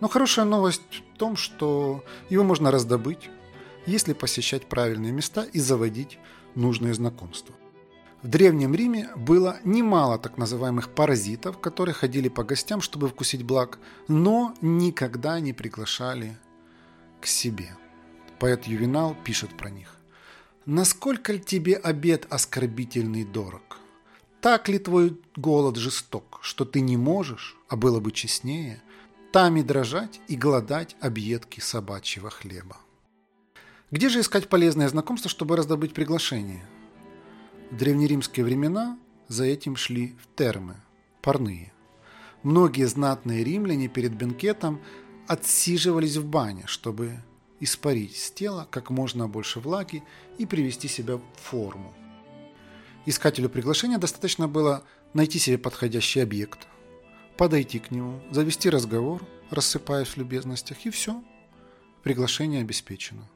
Но 0.00 0.08
хорошая 0.08 0.44
новость 0.44 0.82
в 1.14 1.18
том, 1.18 1.36
что 1.36 2.04
его 2.30 2.42
можно 2.42 2.70
раздобыть, 2.70 3.30
если 3.86 4.14
посещать 4.14 4.66
правильные 4.66 5.12
места 5.12 5.44
и 5.44 5.60
заводить 5.60 6.18
нужные 6.54 6.94
знакомства. 6.94 7.54
В 8.22 8.28
Древнем 8.28 8.74
Риме 8.74 9.10
было 9.14 9.58
немало 9.64 10.18
так 10.18 10.38
называемых 10.38 10.88
паразитов, 10.88 11.58
которые 11.58 11.94
ходили 11.94 12.28
по 12.28 12.42
гостям, 12.42 12.80
чтобы 12.80 13.08
вкусить 13.08 13.42
благ, 13.42 13.78
но 14.08 14.54
никогда 14.62 15.38
не 15.40 15.52
приглашали 15.52 16.38
к 17.24 17.26
себе. 17.26 17.74
Поэт 18.38 18.64
Ювенал 18.66 19.16
пишет 19.24 19.56
про 19.56 19.70
них. 19.70 19.96
«Насколько 20.66 21.32
ли 21.32 21.40
тебе 21.40 21.76
обед 21.76 22.26
оскорбительный 22.30 23.24
дорог? 23.24 23.78
Так 24.42 24.68
ли 24.68 24.78
твой 24.78 25.18
голод 25.36 25.76
жесток, 25.76 26.38
что 26.42 26.66
ты 26.66 26.80
не 26.80 26.98
можешь, 26.98 27.56
а 27.68 27.76
было 27.76 27.98
бы 28.00 28.12
честнее, 28.12 28.82
Тами 29.32 29.62
дрожать 29.62 30.20
и 30.28 30.36
голодать 30.36 30.94
объедки 31.00 31.58
собачьего 31.58 32.30
хлеба. 32.30 32.76
Где 33.90 34.08
же 34.08 34.20
искать 34.20 34.48
полезное 34.48 34.88
знакомство, 34.88 35.28
чтобы 35.28 35.56
раздобыть 35.56 35.92
приглашение? 35.92 36.64
В 37.72 37.76
древнеримские 37.76 38.44
времена 38.44 38.96
за 39.26 39.44
этим 39.44 39.74
шли 39.74 40.14
в 40.22 40.36
термы, 40.36 40.76
парные. 41.20 41.72
Многие 42.44 42.86
знатные 42.86 43.42
римляне 43.42 43.88
перед 43.88 44.12
бенкетом 44.12 44.80
отсиживались 45.26 46.16
в 46.16 46.26
бане, 46.26 46.64
чтобы 46.66 47.20
испарить 47.60 48.16
с 48.16 48.30
тела 48.30 48.66
как 48.70 48.90
можно 48.90 49.28
больше 49.28 49.60
влаги 49.60 50.02
и 50.38 50.46
привести 50.46 50.88
себя 50.88 51.16
в 51.16 51.22
форму. 51.36 51.94
Искателю 53.06 53.48
приглашения 53.48 53.98
достаточно 53.98 54.48
было 54.48 54.84
найти 55.12 55.38
себе 55.38 55.58
подходящий 55.58 56.20
объект, 56.20 56.66
подойти 57.36 57.78
к 57.78 57.90
нему, 57.90 58.20
завести 58.30 58.70
разговор, 58.70 59.26
рассыпаясь 59.50 60.08
в 60.08 60.16
любезностях, 60.16 60.86
и 60.86 60.90
все. 60.90 61.22
Приглашение 62.02 62.60
обеспечено. 62.60 63.28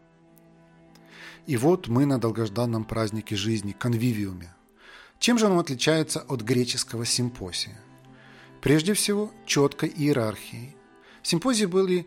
И 1.46 1.56
вот 1.56 1.88
мы 1.88 2.04
на 2.04 2.18
долгожданном 2.18 2.84
празднике 2.84 3.36
жизни, 3.36 3.72
конвивиуме. 3.72 4.54
Чем 5.18 5.38
же 5.38 5.46
он 5.46 5.58
отличается 5.58 6.20
от 6.20 6.42
греческого 6.42 7.04
симпосия? 7.06 7.80
Прежде 8.60 8.92
всего, 8.92 9.30
четкой 9.46 9.88
иерархией. 9.88 10.76
Симпозии 11.28 11.66
были 11.66 12.06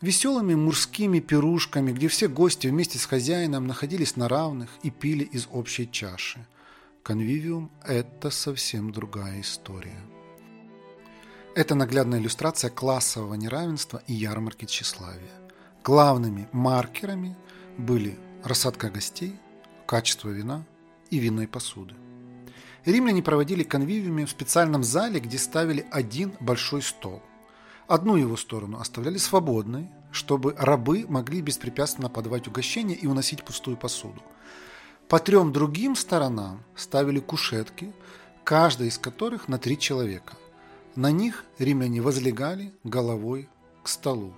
веселыми 0.00 0.54
мужскими 0.54 1.20
пирушками, 1.20 1.92
где 1.92 2.08
все 2.08 2.26
гости 2.26 2.68
вместе 2.68 2.98
с 2.98 3.04
хозяином 3.04 3.66
находились 3.66 4.16
на 4.16 4.30
равных 4.30 4.70
и 4.82 4.88
пили 4.88 5.24
из 5.24 5.46
общей 5.52 5.86
чаши. 5.92 6.46
Конвивиум– 7.02 7.70
это 7.84 8.30
совсем 8.30 8.92
другая 8.92 9.42
история. 9.42 10.00
Это 11.54 11.74
наглядная 11.74 12.18
иллюстрация 12.18 12.70
классового 12.70 13.34
неравенства 13.34 14.02
и 14.06 14.14
ярмарки 14.14 14.64
тщеславия. 14.64 15.36
Главными 15.84 16.48
маркерами 16.52 17.36
были 17.76 18.18
рассадка 18.42 18.88
гостей, 18.88 19.36
качество 19.84 20.30
вина 20.30 20.64
и 21.10 21.18
винной 21.18 21.46
посуды. 21.46 21.94
Римляне 22.86 23.22
проводили 23.22 23.64
конвивиуми 23.64 24.24
в 24.24 24.30
специальном 24.30 24.82
зале, 24.82 25.20
где 25.20 25.36
ставили 25.36 25.84
один 25.90 26.32
большой 26.40 26.80
стол. 26.80 27.20
Одну 27.88 28.16
его 28.16 28.36
сторону 28.36 28.80
оставляли 28.80 29.16
свободной, 29.16 29.88
чтобы 30.10 30.54
рабы 30.58 31.06
могли 31.08 31.40
беспрепятственно 31.40 32.08
подавать 32.08 32.48
угощения 32.48 32.94
и 32.94 33.06
уносить 33.06 33.44
пустую 33.44 33.76
посуду. 33.76 34.22
По 35.08 35.20
трем 35.20 35.52
другим 35.52 35.94
сторонам 35.94 36.64
ставили 36.74 37.20
кушетки, 37.20 37.92
каждая 38.42 38.88
из 38.88 38.98
которых 38.98 39.46
на 39.46 39.58
три 39.58 39.78
человека. 39.78 40.34
На 40.96 41.12
них 41.12 41.44
римляне 41.58 42.00
возлегали 42.00 42.72
головой 42.82 43.48
к 43.84 43.88
столу. 43.88 44.34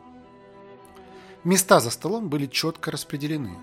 Места 1.45 1.81
за 1.81 1.91
столом 1.91 2.29
были 2.29 2.47
четко 2.47 2.91
распределены. 2.91 3.57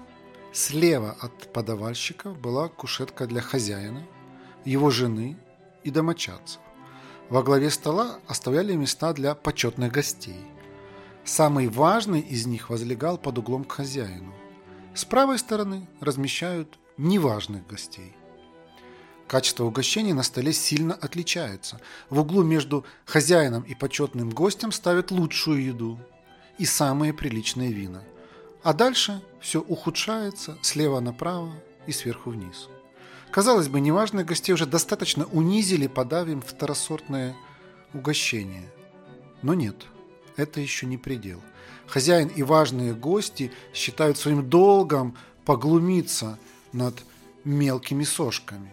Слева 0.52 1.16
от 1.20 1.52
подавальщика 1.54 2.30
была 2.30 2.70
кушетка 2.70 3.28
для 3.28 3.42
хозяина, 3.42 4.04
его 4.64 4.90
жены 4.90 5.38
и 5.84 5.92
домочадцев. 5.92 6.62
Во 7.30 7.42
главе 7.42 7.72
стола 7.72 8.20
оставляли 8.28 8.76
места 8.76 9.12
для 9.14 9.34
почетных 9.34 9.92
гостей. 9.92 10.40
Самый 11.24 11.68
важный 11.68 12.20
из 12.20 12.46
них 12.46 12.70
возлегал 12.70 13.18
под 13.18 13.40
углом 13.40 13.64
к 13.64 13.72
хозяину. 13.72 14.32
С 14.94 15.06
правой 15.06 15.40
стороны 15.40 15.88
размещают 16.00 16.78
неважных 16.98 17.66
гостей. 17.66 18.16
Качество 19.28 19.64
угощений 19.64 20.14
на 20.14 20.22
столе 20.22 20.54
сильно 20.54 20.94
отличается. 20.94 21.82
В 22.12 22.20
углу 22.20 22.44
между 22.44 22.86
хозяином 23.06 23.64
и 23.64 23.74
почетным 23.74 24.30
гостем 24.30 24.72
ставят 24.72 25.10
лучшую 25.10 25.64
еду 25.64 26.00
и 26.60 26.66
самые 26.66 27.12
приличные 27.12 27.74
вина. 27.74 28.04
А 28.62 28.74
дальше 28.74 29.20
все 29.42 29.62
ухудшается 29.62 30.60
слева 30.62 31.00
направо 31.00 31.52
и 31.88 31.92
сверху 31.92 32.30
вниз. 32.30 32.70
Казалось 33.32 33.68
бы, 33.68 33.80
неважных 33.80 34.26
гостей 34.26 34.54
уже 34.54 34.66
достаточно 34.66 35.26
унизили, 35.26 35.88
подав 35.88 36.28
им 36.28 36.42
второсортное 36.42 37.36
угощение. 37.94 38.70
Но 39.42 39.54
нет, 39.54 39.86
это 40.38 40.62
еще 40.62 40.86
не 40.86 40.98
предел. 40.98 41.42
Хозяин 41.88 42.30
и 42.30 42.44
важные 42.44 42.94
гости 42.94 43.52
считают 43.74 44.18
своим 44.18 44.50
долгом 44.50 45.16
поглумиться 45.46 46.40
над 46.74 46.96
мелкими 47.44 48.04
сошками. 48.04 48.72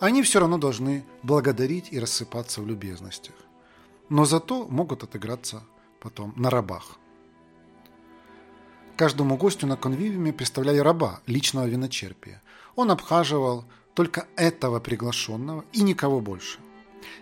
Они 0.00 0.22
все 0.22 0.40
равно 0.40 0.58
должны 0.58 1.04
благодарить 1.22 1.88
и 1.90 2.00
рассыпаться 2.00 2.60
в 2.60 2.66
любезностях. 2.66 3.34
Но 4.08 4.24
зато 4.24 4.66
могут 4.66 5.04
отыграться 5.04 5.62
потом 6.00 6.32
на 6.36 6.50
рабах. 6.50 6.96
Каждому 8.96 9.36
гостю 9.36 9.66
на 9.66 9.76
конвивиуме 9.76 10.32
представляли 10.32 10.78
раба 10.78 11.20
личного 11.26 11.66
виночерпия. 11.66 12.42
Он 12.76 12.90
обхаживал 12.90 13.64
только 14.00 14.26
этого 14.34 14.80
приглашенного 14.80 15.66
и 15.74 15.82
никого 15.82 16.22
больше. 16.22 16.58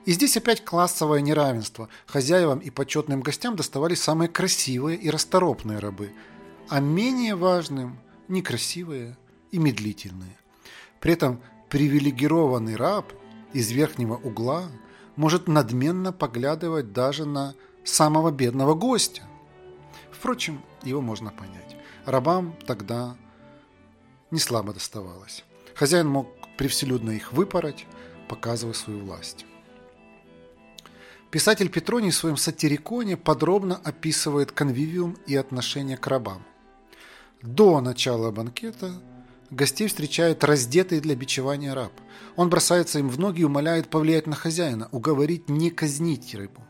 И 0.05 0.13
здесь 0.13 0.37
опять 0.37 0.65
классовое 0.65 1.21
неравенство. 1.21 1.89
Хозяевам 2.07 2.61
и 2.61 2.71
почетным 2.71 3.21
гостям 3.21 3.57
доставались 3.57 4.01
самые 4.01 4.29
красивые 4.29 4.97
и 4.97 5.11
расторопные 5.11 5.81
рабы, 5.81 6.13
а 6.69 6.79
менее 6.79 7.35
важным– 7.35 7.99
некрасивые 8.29 9.17
и 9.51 9.59
медлительные. 9.59 10.39
При 11.01 11.15
этом 11.15 11.43
привилегированный 11.69 12.77
раб 12.77 13.13
из 13.53 13.73
верхнего 13.73 14.15
угла 14.15 14.69
может 15.17 15.49
надменно 15.49 16.13
поглядывать 16.13 16.93
даже 16.93 17.25
на 17.25 17.57
самого 17.83 18.31
бедного 18.31 18.75
гостя. 18.75 19.25
Впрочем, 20.13 20.63
его 20.85 21.01
можно 21.01 21.33
понять. 21.33 21.77
Рабам 22.07 22.55
тогда 22.69 23.17
не 24.31 24.39
слабо 24.39 24.73
доставалось. 24.73 25.45
Хозяин 25.75 26.07
мог 26.07 26.38
превселюдно 26.59 27.13
их 27.13 27.33
выпороть, 27.33 27.87
показывая 28.29 28.75
свою 28.75 29.01
власть. 29.01 29.47
Писатель 31.31 31.69
Петроний 31.69 32.11
в 32.11 32.15
своем 32.15 32.37
сатириконе 32.37 33.17
подробно 33.17 33.77
описывает 33.77 34.53
конвивиум 34.53 35.17
и 35.27 35.37
отношение 35.37 35.97
к 35.97 36.07
рабам. 36.07 36.43
До 37.43 37.81
начала 37.81 38.31
банкета 38.31 38.93
гостей 39.51 39.89
встречает 39.89 40.43
раздетый 40.43 41.01
для 41.01 41.15
бичевания 41.15 41.75
раб. 41.75 41.93
Он 42.37 42.51
бросается 42.51 42.99
им 42.99 43.09
в 43.09 43.19
ноги 43.19 43.43
и 43.43 43.45
умоляет 43.45 43.89
повлиять 43.89 44.27
на 44.27 44.37
хозяина, 44.37 44.89
уговорить 44.91 45.49
не 45.49 45.71
казнить 45.71 46.35
рыбу. 46.35 46.65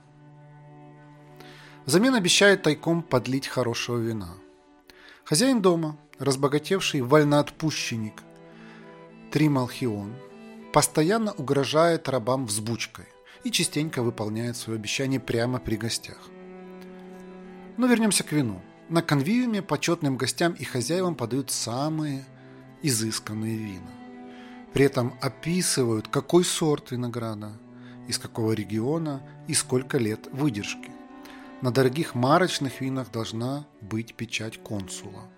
Взамен 1.87 2.15
обещает 2.15 2.63
тайком 2.63 3.03
подлить 3.03 3.47
хорошего 3.47 3.99
вина. 3.99 4.35
Хозяин 5.25 5.63
дома, 5.63 5.97
разбогатевший 6.19 7.01
вольноотпущенник, 7.01 8.23
Трималхион 9.31 10.15
постоянно 10.73 11.33
угрожает 11.33 12.09
рабам 12.09 12.47
взбучкой 12.47 13.05
и 13.45 13.51
частенько 13.51 14.03
выполняет 14.03 14.57
свое 14.57 14.79
обещание 14.79 15.21
прямо 15.21 15.59
при 15.59 15.77
гостях. 15.77 16.19
Но 17.77 17.87
вернемся 17.87 18.25
к 18.25 18.33
вину. 18.33 18.63
На 18.89 19.03
конвиуме 19.03 19.61
почетным 19.61 20.17
гостям 20.17 20.55
и 20.55 20.65
хозяевам 20.65 21.15
подают 21.15 21.51
самые 21.51 22.25
изысканные 22.83 23.59
вина. 23.59 23.91
При 24.73 24.87
этом 24.87 25.15
описывают, 25.21 26.09
какой 26.09 26.43
сорт 26.43 26.91
винограда, 26.91 27.53
из 28.09 28.19
какого 28.19 28.53
региона 28.53 29.23
и 29.47 29.53
сколько 29.53 29.99
лет 29.99 30.27
выдержки. 30.33 30.91
На 31.61 31.71
дорогих 31.71 32.15
марочных 32.15 32.81
винах 32.81 33.11
должна 33.13 33.67
быть 33.83 34.15
печать 34.15 34.63
консула– 34.63 35.25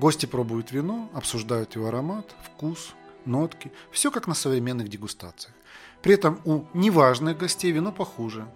Гости 0.00 0.24
пробуют 0.24 0.72
вино, 0.72 1.10
обсуждают 1.12 1.74
его 1.74 1.88
аромат, 1.88 2.34
вкус, 2.42 2.94
нотки. 3.26 3.70
Все 3.92 4.10
как 4.10 4.26
на 4.26 4.34
современных 4.34 4.88
дегустациях. 4.88 5.52
При 6.00 6.14
этом 6.14 6.40
у 6.46 6.64
неважных 6.72 7.36
гостей 7.36 7.70
вино 7.70 7.92
похуже. 7.92 8.48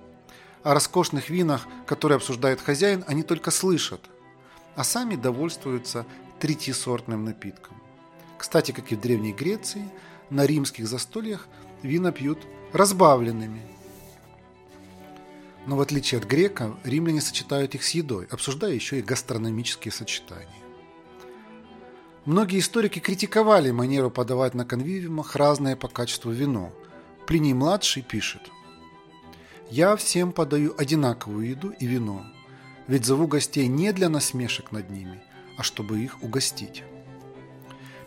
О 0.63 0.73
роскошных 0.73 1.29
винах, 1.29 1.67
которые 1.85 2.17
обсуждает 2.17 2.63
хозяин, 2.63 3.05
они 3.07 3.23
только 3.23 3.51
слышат, 3.51 4.01
а 4.75 4.85
сами 4.85 5.17
довольствуются 5.17 6.07
третьесортным 6.41 7.27
напитком. 7.27 7.77
Кстати, 8.39 8.73
как 8.73 8.91
и 8.91 8.97
в 8.97 9.01
Древней 9.03 9.35
Греции, 9.35 9.85
на 10.31 10.47
римских 10.47 10.89
застольях 10.89 11.47
вина 11.83 12.11
пьют 12.11 12.39
разбавленными. 12.73 13.61
Но 15.67 15.77
в 15.77 15.83
отличие 15.83 16.23
от 16.23 16.25
греков, 16.25 16.75
римляне 16.85 17.21
сочетают 17.21 17.75
их 17.75 17.85
с 17.85 17.91
едой, 17.91 18.25
обсуждая 18.31 18.73
еще 18.73 18.99
и 18.99 19.03
гастрономические 19.03 19.93
сочетания. 19.93 20.64
Многие 22.27 22.61
историки 22.61 23.01
критиковали 23.01 23.71
манеру 23.71 24.11
подавать 24.11 24.55
на 24.55 24.65
конвивиумах 24.65 25.37
разное 25.37 25.77
по 25.77 25.89
качеству 25.89 26.31
вино. 26.31 26.73
Плиний-младший 27.27 28.03
пишет 28.03 28.41
«Я 29.71 29.95
всем 29.97 30.33
подаю 30.33 30.75
одинаковую 30.79 31.47
еду 31.51 31.75
и 31.79 31.87
вино, 31.87 32.25
ведь 32.87 33.05
зову 33.05 33.27
гостей 33.27 33.67
не 33.67 33.93
для 33.93 34.09
насмешек 34.09 34.73
над 34.73 34.89
ними, 34.89 35.23
а 35.59 35.63
чтобы 35.63 36.01
их 36.01 36.23
угостить». 36.23 36.83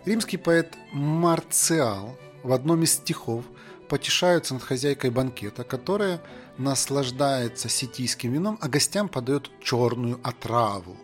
Римский 0.05 0.37
поэт 0.37 0.75
Марциал 0.93 2.17
в 2.41 2.53
одном 2.53 2.81
из 2.81 2.93
стихов 2.93 3.45
потешаются 3.87 4.55
над 4.55 4.63
хозяйкой 4.63 5.11
банкета, 5.11 5.63
которая 5.63 6.23
наслаждается 6.57 7.69
ситийским 7.69 8.33
вином, 8.33 8.57
а 8.61 8.67
гостям 8.67 9.09
подает 9.09 9.51
черную 9.61 10.19
отраву, 10.23 10.97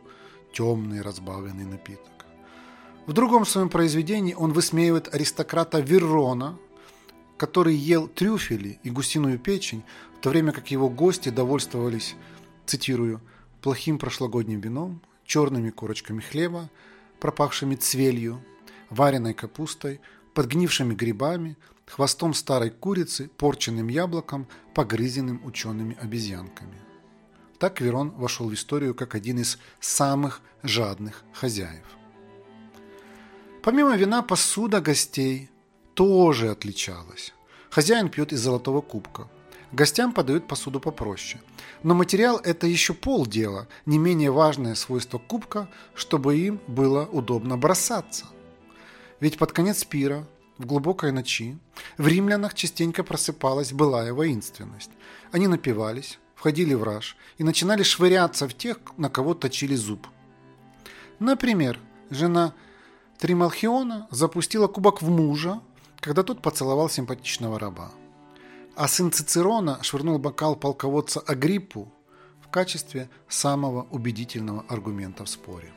темный 0.52 1.02
разбавленный 1.02 1.66
напиток. 1.66 2.13
В 3.06 3.12
другом 3.12 3.46
своем 3.46 3.68
произведении 3.68 4.34
он 4.34 4.54
высмеивает 4.54 5.14
аристократа 5.14 5.82
Веррона, 5.82 6.58
который 7.36 7.76
ел 7.76 8.08
трюфели 8.08 8.80
и 8.84 8.90
гусиную 8.90 9.40
печень, 9.40 9.84
в 10.18 10.22
то 10.22 10.30
время 10.30 10.54
как 10.54 10.72
его 10.72 10.90
гости 10.90 11.28
довольствовались, 11.28 12.16
цитирую, 12.66 13.20
плохим 13.62 14.00
прошлогодним 14.00 14.62
вином, 14.62 15.02
черными 15.26 15.70
корочками 15.70 16.22
хлеба, 16.22 16.70
пропавшими 17.20 17.76
цвелью, 17.76 18.42
вареной 18.90 19.34
капустой, 19.34 20.00
подгнившими 20.34 20.94
грибами, 20.94 21.58
хвостом 21.86 22.34
старой 22.34 22.70
курицы, 22.70 23.30
порченным 23.38 23.90
яблоком, 23.90 24.48
погрызенным 24.74 25.42
учеными 25.46 25.98
обезьянками. 26.00 26.78
Так 27.60 27.82
Верон 27.82 28.12
вошел 28.12 28.50
в 28.50 28.54
историю 28.54 28.96
как 28.96 29.14
один 29.14 29.40
из 29.40 29.58
самых 29.82 30.42
жадных 30.64 31.24
хозяев. 31.34 31.86
Помимо 33.64 33.96
вина, 33.96 34.22
посуда 34.22 34.82
гостей 34.82 35.50
тоже 35.94 36.52
отличалась. 36.52 37.34
Хозяин 37.70 38.10
пьет 38.10 38.34
из 38.34 38.42
золотого 38.42 38.82
кубка. 38.82 39.30
Гостям 39.72 40.12
подают 40.12 40.50
посуду 40.50 40.82
попроще. 40.82 41.42
Но 41.82 41.96
материал– 41.96 42.42
это 42.44 42.68
еще 42.68 42.94
полдела, 42.94 43.70
не 43.86 43.98
менее 43.98 44.32
важное 44.32 44.76
свойство 44.76 45.18
кубка, 45.18 45.70
чтобы 45.96 46.38
им 46.38 46.60
было 46.68 47.06
удобно 47.06 47.58
бросаться. 47.58 48.26
Ведь 49.22 49.38
под 49.38 49.54
конец 49.54 49.86
пира, 49.86 50.28
в 50.58 50.66
глубокой 50.66 51.14
ночи, 51.14 51.58
в 51.98 52.06
римлянах 52.06 52.56
частенько 52.56 53.02
просыпалась 53.02 53.72
былая 53.72 54.12
воинственность. 54.12 54.92
Они 55.32 55.48
напивались, 55.48 56.20
входили 56.36 56.74
в 56.74 56.84
раж 56.84 57.16
и 57.38 57.46
начинали 57.46 57.84
швыряться 57.84 58.50
в 58.50 58.54
тех, 58.54 58.78
на 58.98 59.10
кого 59.10 59.34
точили 59.34 59.76
зуб. 59.76 60.06
Например, 61.20 61.80
жена 62.10 62.54
Трималхиона 63.24 64.10
запустила 64.12 64.68
кубок 64.68 65.02
в 65.02 65.10
мужа, 65.10 65.62
когда 66.02 66.24
тот 66.24 66.42
поцеловал 66.42 66.90
симпатичного 66.90 67.58
раба. 67.58 67.94
А 68.76 68.90
сын 68.90 69.14
Цицерона 69.14 69.82
швырнул 69.82 70.20
бокал 70.20 70.58
полководца 70.58 71.22
Агриппу 71.22 71.90
в 72.42 72.50
качестве 72.50 73.10
самого 73.30 73.88
убедительного 73.92 74.66
аргумента 74.68 75.24
в 75.24 75.30
споре. 75.30 75.72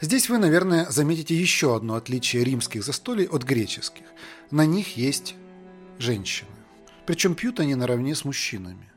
Здесь 0.00 0.28
вы, 0.28 0.38
наверное, 0.38 0.88
заметите 0.88 1.34
еще 1.34 1.74
одно 1.74 1.96
отличие 1.96 2.44
римских 2.44 2.84
застолий 2.84 3.26
от 3.26 3.42
греческих. 3.42 4.06
На 4.52 4.64
них 4.64 4.96
есть 4.96 5.34
женщины. 5.98 6.48
Причем 7.06 7.34
пьют 7.34 7.58
они 7.58 7.74
наравне 7.74 8.14
с 8.14 8.24
мужчинами. 8.24 8.88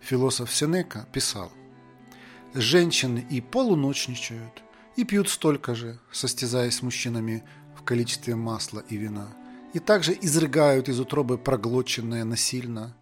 Философ 0.00 0.52
Сенека 0.52 1.06
писал, 1.12 1.52
«Женщины 2.54 3.24
и 3.30 3.40
полуночничают, 3.40 4.64
и 4.96 5.04
пьют 5.04 5.28
столько 5.28 5.74
же, 5.74 5.98
состязаясь 6.10 6.76
с 6.76 6.82
мужчинами 6.82 7.44
в 7.76 7.82
количестве 7.82 8.36
масла 8.36 8.80
и 8.88 8.96
вина, 8.96 9.28
и 9.72 9.78
также 9.78 10.16
изрыгают 10.20 10.88
из 10.88 11.00
утробы 11.00 11.38
проглоченное 11.38 12.24
насильно, 12.24 12.94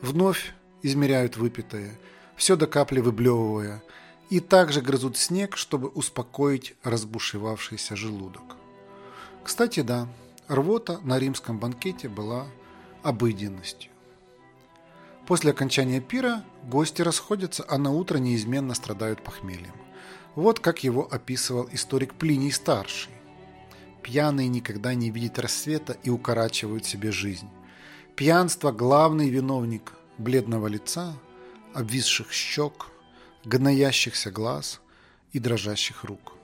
вновь 0.00 0.54
измеряют 0.82 1.36
выпитое, 1.36 1.98
все 2.36 2.56
до 2.56 2.66
капли 2.66 3.00
выблевывая, 3.00 3.82
и 4.30 4.40
также 4.40 4.80
грызут 4.80 5.16
снег, 5.16 5.56
чтобы 5.56 5.88
успокоить 5.88 6.74
разбушевавшийся 6.82 7.96
желудок. 7.96 8.56
Кстати, 9.44 9.80
да, 9.80 10.08
рвота 10.48 11.00
на 11.02 11.18
римском 11.18 11.58
банкете 11.58 12.08
была 12.08 12.46
обыденностью. 13.02 13.90
После 15.26 15.50
окончания 15.50 16.00
пира 16.00 16.44
гости 16.64 17.02
расходятся, 17.02 17.64
а 17.68 17.78
на 17.78 17.90
утро 17.90 18.18
неизменно 18.18 18.74
страдают 18.74 19.22
похмельем. 19.22 19.81
Вот 20.34 20.60
как 20.60 20.82
его 20.82 21.06
описывал 21.10 21.68
историк 21.72 22.14
Плиний 22.14 22.52
Старший. 22.52 23.12
Пьяные 24.02 24.48
никогда 24.48 24.94
не 24.94 25.10
видят 25.10 25.38
рассвета 25.38 25.96
и 26.02 26.10
укорачивают 26.10 26.86
себе 26.86 27.12
жизнь. 27.12 27.48
Пьянство– 28.16 28.72
главный 28.72 29.28
виновник 29.28 29.92
бледного 30.18 30.66
лица, 30.68 31.14
обвисших 31.74 32.32
щек, 32.32 32.86
гноящихся 33.44 34.30
глаз 34.30 34.80
и 35.32 35.38
дрожащих 35.38 36.04
рук. 36.04 36.34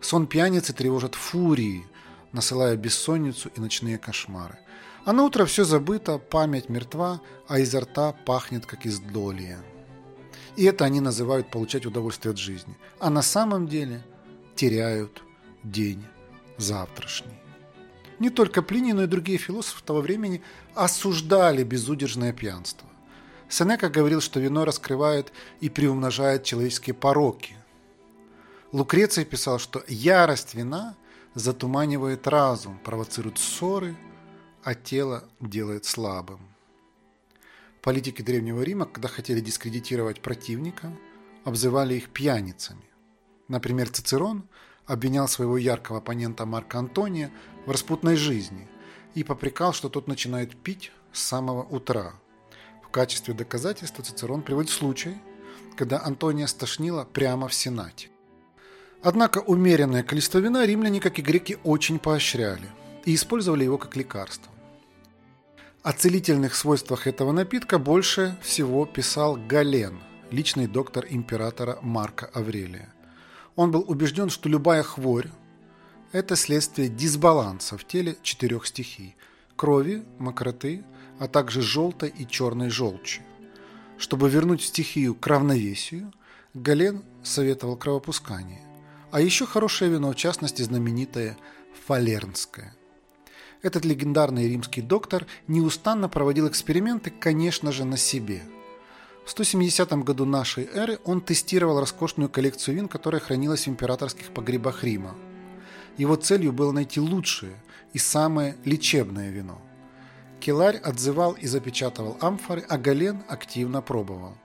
Сон 0.00 0.26
пьяницы 0.26 0.72
тревожит 0.72 1.14
фурии, 1.14 1.86
насылая 2.32 2.76
бессонницу 2.76 3.50
и 3.54 3.60
ночные 3.60 3.98
кошмары. 3.98 4.58
А 5.04 5.12
на 5.12 5.22
утро 5.24 5.44
все 5.44 5.64
забыто, 5.64 6.18
память 6.18 6.68
мертва, 6.68 7.20
а 7.46 7.58
изо 7.60 7.80
рта 7.80 8.12
пахнет, 8.12 8.66
как 8.66 8.86
из 8.86 8.98
долия. 9.00 9.58
И 10.56 10.64
это 10.64 10.84
они 10.84 11.00
называют 11.00 11.50
получать 11.50 11.86
удовольствие 11.86 12.32
от 12.32 12.38
жизни. 12.38 12.76
А 12.98 13.10
на 13.10 13.22
самом 13.22 13.68
деле 13.68 14.02
теряют 14.54 15.22
день 15.62 16.04
завтрашний. 16.56 17.38
Не 18.18 18.30
только 18.30 18.62
Плиний, 18.62 18.94
но 18.94 19.02
и 19.02 19.06
другие 19.06 19.38
философы 19.38 19.84
того 19.84 20.00
времени 20.00 20.42
осуждали 20.74 21.62
безудержное 21.62 22.32
пьянство. 22.32 22.88
Сенека 23.48 23.90
говорил, 23.90 24.20
что 24.20 24.40
вино 24.40 24.64
раскрывает 24.64 25.32
и 25.60 25.68
приумножает 25.68 26.44
человеческие 26.44 26.94
пороки. 26.94 27.54
Лукреций 28.72 29.24
писал, 29.24 29.58
что 29.58 29.84
ярость 29.86 30.54
вина 30.54 30.96
затуманивает 31.34 32.26
разум, 32.26 32.78
провоцирует 32.82 33.38
ссоры, 33.38 33.94
а 34.64 34.74
тело 34.74 35.24
делает 35.40 35.84
слабым. 35.84 36.40
Политики 37.86 38.20
Древнего 38.20 38.60
Рима, 38.60 38.84
когда 38.84 39.08
хотели 39.08 39.40
дискредитировать 39.40 40.20
противника, 40.20 40.92
обзывали 41.44 41.94
их 41.94 42.10
пьяницами. 42.10 42.84
Например, 43.48 43.88
Цицерон 43.88 44.46
обвинял 44.84 45.26
своего 45.26 45.56
яркого 45.56 45.98
оппонента 45.98 46.44
Марка 46.44 46.78
Антония 46.78 47.30
в 47.64 47.70
распутной 47.70 48.16
жизни 48.16 48.68
и 49.14 49.24
попрекал, 49.24 49.72
что 49.72 49.88
тот 49.88 50.06
начинает 50.06 50.54
пить 50.62 50.92
с 51.14 51.22
самого 51.22 51.62
утра– 51.62 52.12
качестве 52.96 53.34
доказательства 53.34 54.02
Цицерон 54.02 54.40
приводит 54.40 54.70
случай, 54.70 55.18
когда 55.76 56.02
Антония 56.02 56.46
стошнила 56.46 57.04
прямо 57.04 57.46
в 57.46 57.52
Сенате. 57.52 58.08
Однако 59.02 59.40
умеренное 59.40 60.02
количество 60.02 60.38
вина 60.38 60.64
римляне, 60.64 60.98
как 60.98 61.18
и 61.18 61.22
греки, 61.22 61.58
очень 61.62 61.98
поощряли 61.98 62.70
и 63.04 63.14
использовали 63.14 63.64
его 63.64 63.76
как 63.76 63.96
лекарство. 63.96 64.50
О 65.86 65.92
целительных 65.92 66.56
свойствах 66.56 67.06
этого 67.06 67.30
напитка 67.30 67.78
больше 67.78 68.36
всего 68.42 68.86
писал 68.86 69.36
Гален, 69.36 70.00
личный 70.32 70.66
доктор 70.66 71.06
императора 71.08 71.78
Марка 71.80 72.26
Аврелия. 72.34 72.92
Он 73.54 73.70
был 73.70 73.84
убежден, 73.86 74.28
что 74.28 74.48
любая 74.48 74.82
хворь– 74.82 75.28
это 76.10 76.34
следствие 76.34 76.88
дисбаланса 76.88 77.78
в 77.78 77.86
теле 77.86 78.16
четырех 78.22 78.66
стихий– 78.66 79.14
крови, 79.56 80.02
мокроты, 80.18 80.84
а 81.20 81.28
также 81.28 81.62
желтой 81.62 82.08
и 82.08 82.26
черной 82.26 82.68
желчи. 82.68 83.22
Чтобы 83.96 84.28
вернуть 84.28 84.64
стихию 84.64 85.14
к 85.14 85.24
равновесию, 85.28 86.12
Гален 86.52 87.04
советовал 87.22 87.76
кровопускание. 87.76 88.62
А 89.12 89.20
еще 89.20 89.46
хорошее 89.46 89.92
вино, 89.92 90.10
в 90.10 90.16
частности 90.16 90.62
знаменитое 90.62 91.38
фалернское. 91.86 92.75
Этот 93.62 93.84
легендарный 93.84 94.48
римский 94.48 94.82
доктор 94.82 95.26
неустанно 95.48 96.08
проводил 96.08 96.48
эксперименты, 96.48 97.10
конечно 97.10 97.72
же, 97.72 97.84
на 97.84 97.96
себе. 97.96 98.42
В 99.24 99.30
170 99.30 99.92
году 100.04 100.24
нашей 100.24 100.68
эры 100.72 101.00
он 101.04 101.20
тестировал 101.20 101.80
роскошную 101.80 102.28
коллекцию 102.28 102.76
вин, 102.76 102.88
которая 102.88 103.20
хранилась 103.20 103.66
в 103.66 103.68
императорских 103.68 104.28
погребах 104.28 104.84
Рима. 104.84 105.16
Его 105.96 106.16
целью 106.16 106.52
было 106.52 106.70
найти 106.72 107.00
лучшее 107.00 107.56
и 107.92 107.98
самое 107.98 108.56
лечебное 108.64 109.30
вино. 109.30 109.60
Келарь 110.38 110.76
отзывал 110.76 111.32
и 111.32 111.46
запечатывал 111.46 112.18
амфоры, 112.20 112.64
а 112.68 112.78
Гален 112.78 113.24
активно 113.28 113.80
пробовал. 113.80 114.36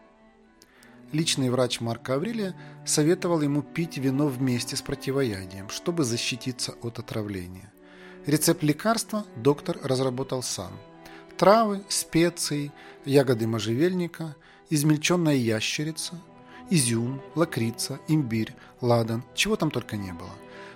Личный 1.12 1.50
врач 1.50 1.82
Марка 1.82 2.16
Аврелия 2.16 2.56
советовал 2.86 3.42
ему 3.42 3.62
пить 3.62 3.98
вино 3.98 4.28
вместе 4.28 4.78
с 4.78 4.82
противоядием, 4.82 5.70
чтобы 5.70 6.06
защититься 6.06 6.74
от 6.82 7.00
отравления. 7.00 7.72
Рецепт 8.26 8.64
лекарства 8.64 9.26
доктор 9.36 9.80
разработал 9.84 10.44
сам. 10.44 10.72
Травы, 11.38 11.84
специи, 11.90 12.72
ягоды 13.06 13.48
можжевельника, 13.48 14.36
измельченная 14.70 15.36
ящерица, 15.36 16.20
изюм, 16.70 17.22
лакрица, 17.36 18.00
имбирь, 18.08 18.54
ладан, 18.80 19.24
чего 19.34 19.56
там 19.56 19.72
только 19.72 19.98
не 19.98 20.14
было. 20.14 20.30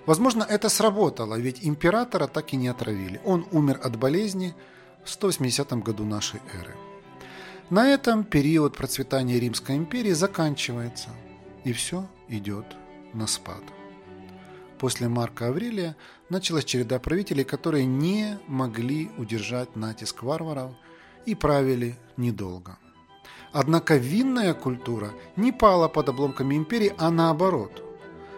Возможно, 0.06 0.44
это 0.44 0.70
сработало, 0.70 1.36
ведь 1.36 1.60
императора 1.64 2.28
так 2.28 2.54
и 2.54 2.58
не 2.58 2.68
отравили. 2.68 3.22
Он 3.26 3.46
умер 3.52 3.80
от 3.84 3.98
болезни– 3.98 4.54
в 5.06 5.10
180 5.10 5.72
году 5.84 6.04
нашей 6.04 6.42
эры. 6.54 6.76
На 7.70 7.88
этом 7.88 8.24
период 8.24 8.76
процветания 8.76 9.40
Римской 9.40 9.76
империи 9.78 10.12
заканчивается, 10.12 11.10
и 11.64 11.74
все 11.74 12.08
идет 12.28 12.66
на 13.14 13.28
спад. 13.28 13.62
После 14.86 15.08
Марка 15.08 15.48
Аврелия 15.48 15.96
началась 16.30 16.64
череда 16.64 17.00
правителей, 17.00 17.44
которые 17.44 17.86
не 17.88 18.38
могли 18.46 19.10
удержать 19.18 19.76
натиск 19.76 20.22
варваров 20.22 20.74
и 21.26 21.34
правили 21.34 21.96
недолго. 22.18 22.78
Однако 23.52 23.96
винная 23.96 24.54
культура 24.54 25.10
не 25.38 25.52
пала 25.52 25.88
под 25.88 26.10
обломками 26.10 26.54
империи, 26.54 26.94
а 27.00 27.10
наоборот, 27.10 27.84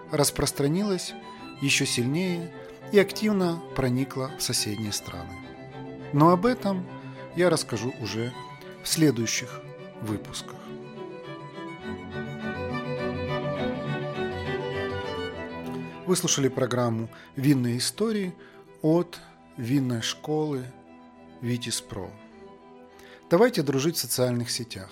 распространилась 0.10 1.14
еще 1.60 1.86
сильнее 1.86 2.54
и 2.94 2.98
активно 2.98 3.62
проникла 3.76 4.32
в 4.38 4.42
соседние 4.42 4.94
страны. 4.94 5.34
Но 6.14 6.30
об 6.30 6.46
этом 6.46 6.88
я 7.36 7.50
расскажу 7.50 7.94
уже 8.00 8.32
в 8.86 8.88
следующих 8.88 9.60
выпусках. 10.00 10.57
Вы 16.08 16.16
слушали 16.16 16.48
программу 16.48 17.10
«Винные 17.36 17.80
истории» 17.80 18.34
от 18.82 19.20
винной 19.58 20.02
школы 20.02 20.64
Витис 21.42 21.82
Про. 21.82 22.10
Давайте 23.30 23.62
дружить 23.62 23.98
в 23.98 24.00
социальных 24.00 24.50
сетях. 24.50 24.90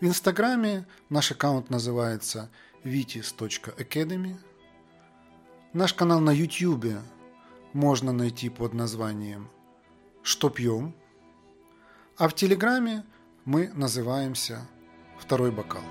В 0.00 0.06
Инстаграме 0.06 0.86
наш 1.10 1.32
аккаунт 1.32 1.68
называется 1.68 2.48
vitis.academy. 2.82 4.36
Наш 5.74 5.92
канал 5.92 6.20
на 6.20 6.30
YouTube 6.30 6.94
можно 7.74 8.12
найти 8.12 8.48
под 8.48 8.72
названием 8.72 9.50
что 10.22 10.48
пьем, 10.48 10.94
а 12.16 12.28
в 12.28 12.34
Телеграме 12.34 13.04
мы 13.44 13.70
называемся 13.74 14.66
«Второй 15.18 15.50
бокал». 15.50 15.82